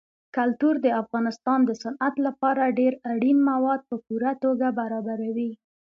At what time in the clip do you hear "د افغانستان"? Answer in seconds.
0.81-1.59